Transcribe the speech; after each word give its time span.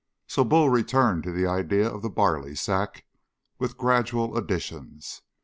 So 0.25 0.43
Bull 0.43 0.69
returned 0.71 1.21
to 1.25 1.31
the 1.31 1.45
idea 1.45 1.87
of 1.87 2.01
the 2.01 2.09
barley 2.09 2.55
sack, 2.55 3.05
with 3.59 3.77
gradual 3.77 4.35
additions. 4.35 5.21